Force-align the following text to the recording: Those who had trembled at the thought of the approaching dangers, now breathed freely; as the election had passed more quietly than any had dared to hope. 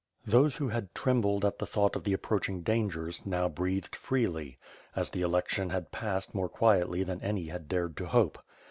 Those 0.25 0.55
who 0.55 0.69
had 0.69 0.95
trembled 0.95 1.45
at 1.45 1.59
the 1.59 1.67
thought 1.67 1.95
of 1.95 2.05
the 2.05 2.13
approaching 2.13 2.63
dangers, 2.63 3.21
now 3.23 3.47
breathed 3.47 3.95
freely; 3.95 4.57
as 4.95 5.11
the 5.11 5.21
election 5.21 5.69
had 5.69 5.91
passed 5.91 6.33
more 6.33 6.49
quietly 6.49 7.03
than 7.03 7.21
any 7.21 7.49
had 7.49 7.67
dared 7.67 7.95
to 7.97 8.07
hope. 8.07 8.39